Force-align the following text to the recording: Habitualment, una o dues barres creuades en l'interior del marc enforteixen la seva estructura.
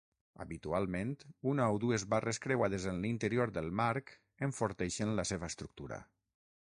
Habitualment, 0.43 1.09
una 1.51 1.67
o 1.75 1.75
dues 1.83 2.05
barres 2.13 2.41
creuades 2.45 2.87
en 2.93 2.97
l'interior 3.03 3.53
del 3.59 3.69
marc 3.81 4.09
enforteixen 4.49 5.13
la 5.21 5.27
seva 5.33 5.51
estructura. 5.55 6.01